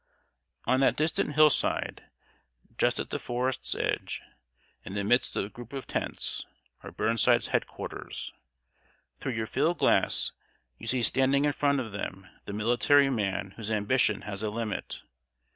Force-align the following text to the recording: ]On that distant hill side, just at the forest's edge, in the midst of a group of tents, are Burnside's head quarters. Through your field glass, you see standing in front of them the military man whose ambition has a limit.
]On 0.65 0.79
that 0.79 0.95
distant 0.95 1.35
hill 1.35 1.51
side, 1.51 2.09
just 2.79 2.99
at 2.99 3.11
the 3.11 3.19
forest's 3.19 3.75
edge, 3.75 4.19
in 4.83 4.95
the 4.95 5.03
midst 5.03 5.37
of 5.37 5.45
a 5.45 5.49
group 5.49 5.73
of 5.73 5.85
tents, 5.85 6.43
are 6.81 6.89
Burnside's 6.91 7.49
head 7.49 7.67
quarters. 7.67 8.33
Through 9.19 9.33
your 9.33 9.45
field 9.45 9.77
glass, 9.77 10.31
you 10.79 10.87
see 10.87 11.03
standing 11.03 11.45
in 11.45 11.51
front 11.53 11.79
of 11.79 11.91
them 11.91 12.27
the 12.45 12.51
military 12.53 13.11
man 13.11 13.51
whose 13.57 13.69
ambition 13.69 14.21
has 14.21 14.41
a 14.41 14.49
limit. 14.49 15.03